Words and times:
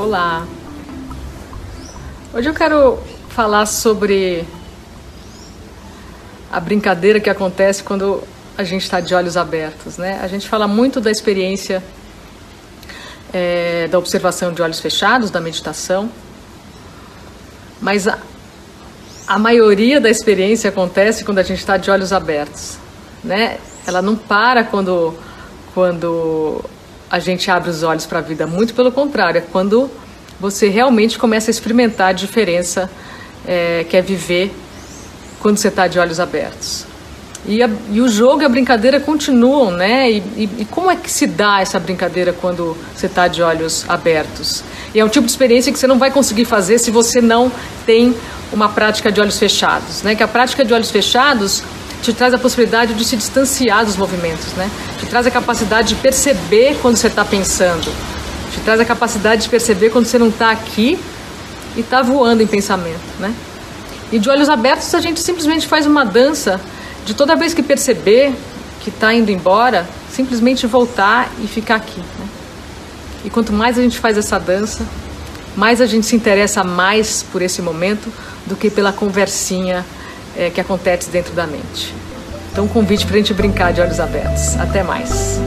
Olá. 0.00 0.46
Hoje 2.32 2.48
eu 2.48 2.54
quero 2.54 2.98
falar 3.28 3.66
sobre 3.66 4.48
a 6.50 6.58
brincadeira 6.58 7.20
que 7.20 7.28
acontece 7.28 7.84
quando 7.84 8.22
a 8.56 8.64
gente 8.64 8.80
está 8.80 8.98
de 8.98 9.14
olhos 9.14 9.36
abertos, 9.36 9.98
né? 9.98 10.18
A 10.22 10.26
gente 10.26 10.48
fala 10.48 10.66
muito 10.66 11.02
da 11.02 11.10
experiência 11.10 11.84
é, 13.30 13.88
da 13.88 13.98
observação 13.98 14.54
de 14.54 14.62
olhos 14.62 14.80
fechados, 14.80 15.30
da 15.30 15.38
meditação, 15.38 16.10
mas 17.78 18.08
a, 18.08 18.18
a 19.28 19.38
maioria 19.38 20.00
da 20.00 20.08
experiência 20.08 20.70
acontece 20.70 21.26
quando 21.26 21.40
a 21.40 21.42
gente 21.42 21.58
está 21.58 21.76
de 21.76 21.90
olhos 21.90 22.10
abertos, 22.10 22.78
né? 23.22 23.58
Ela 23.86 24.00
não 24.00 24.16
para 24.16 24.64
quando 24.64 25.14
quando 25.74 26.64
a 27.10 27.18
gente 27.18 27.50
abre 27.50 27.68
os 27.68 27.82
olhos 27.82 28.06
para 28.06 28.20
a 28.20 28.22
vida. 28.22 28.46
Muito 28.46 28.72
pelo 28.72 28.92
contrário, 28.92 29.38
é 29.38 29.40
quando 29.40 29.90
você 30.38 30.68
realmente 30.68 31.18
começa 31.18 31.50
a 31.50 31.52
experimentar 31.52 32.10
a 32.10 32.12
diferença 32.12 32.90
é, 33.46 33.84
que 33.88 33.96
é 33.96 34.02
viver 34.02 34.54
quando 35.40 35.58
você 35.58 35.68
está 35.68 35.88
de 35.88 35.98
olhos 35.98 36.20
abertos. 36.20 36.86
E, 37.46 37.62
a, 37.62 37.70
e, 37.90 38.00
o 38.00 38.08
jogo 38.08 38.42
e 38.42 38.44
a 38.44 38.48
brincadeira 38.48 39.00
continuam, 39.00 39.70
né? 39.70 40.10
E, 40.10 40.18
e, 40.36 40.50
e, 40.58 40.64
como 40.66 40.90
é 40.90 40.96
que 40.96 41.10
se 41.10 41.26
dá 41.26 41.60
essa 41.60 41.80
brincadeira 41.80 42.34
quando 42.34 42.76
você 42.94 43.06
está 43.06 43.28
de 43.28 43.42
olhos 43.42 43.84
abertos? 43.88 44.62
E 44.94 45.00
é 45.00 45.04
um 45.04 45.08
tipo 45.08 45.24
de 45.24 45.32
experiência 45.32 45.72
que 45.72 45.78
você 45.78 45.86
não 45.86 45.98
vai 45.98 46.10
conseguir 46.10 46.44
fazer 46.44 46.78
se 46.78 46.90
você 46.90 47.20
não 47.20 47.50
tem 47.86 48.14
uma 48.52 48.68
prática 48.68 49.10
de 49.10 49.20
olhos 49.20 49.38
fechados, 49.38 50.02
né? 50.02 50.14
Que 50.14 50.22
a 50.22 50.28
prática 50.28 50.64
de 50.64 50.74
olhos 50.74 50.90
fechados 50.90 51.62
te 52.02 52.12
traz 52.12 52.32
a 52.32 52.38
possibilidade 52.38 52.94
de 52.94 53.04
se 53.04 53.16
distanciar 53.16 53.84
dos 53.84 53.96
movimentos, 53.96 54.52
né? 54.54 54.70
Te 54.98 55.06
traz 55.06 55.26
a 55.26 55.30
capacidade 55.30 55.88
de 55.88 55.94
perceber 55.96 56.78
quando 56.80 56.96
você 56.96 57.08
está 57.08 57.24
pensando, 57.24 57.92
te 58.52 58.60
traz 58.60 58.80
a 58.80 58.84
capacidade 58.84 59.42
de 59.42 59.48
perceber 59.48 59.90
quando 59.90 60.06
você 60.06 60.18
não 60.18 60.28
está 60.28 60.50
aqui 60.50 60.98
e 61.76 61.80
está 61.80 62.02
voando 62.02 62.42
em 62.42 62.46
pensamento, 62.46 63.00
né? 63.18 63.34
E 64.12 64.18
de 64.18 64.28
olhos 64.28 64.48
abertos 64.48 64.92
a 64.94 65.00
gente 65.00 65.20
simplesmente 65.20 65.68
faz 65.68 65.86
uma 65.86 66.04
dança 66.04 66.60
de 67.04 67.14
toda 67.14 67.36
vez 67.36 67.54
que 67.54 67.62
perceber 67.62 68.34
que 68.80 68.88
está 68.88 69.14
indo 69.14 69.30
embora, 69.30 69.88
simplesmente 70.10 70.66
voltar 70.66 71.30
e 71.42 71.46
ficar 71.46 71.76
aqui. 71.76 72.00
Né? 72.00 72.26
E 73.24 73.30
quanto 73.30 73.52
mais 73.52 73.78
a 73.78 73.82
gente 73.82 73.98
faz 73.98 74.16
essa 74.16 74.38
dança, 74.38 74.84
mais 75.54 75.80
a 75.80 75.86
gente 75.86 76.06
se 76.06 76.16
interessa 76.16 76.64
mais 76.64 77.22
por 77.30 77.42
esse 77.42 77.60
momento 77.60 78.12
do 78.46 78.56
que 78.56 78.70
pela 78.70 78.92
conversinha 78.92 79.84
é, 80.36 80.50
que 80.50 80.60
acontece 80.60 81.10
dentro 81.10 81.32
da 81.32 81.46
mente. 81.46 81.94
Então, 82.52 82.64
um 82.64 82.68
convite 82.68 83.06
para 83.06 83.14
a 83.14 83.18
gente 83.18 83.32
brincar 83.32 83.72
de 83.72 83.80
olhos 83.80 84.00
abertos. 84.00 84.56
Até 84.58 84.82
mais. 84.82 85.38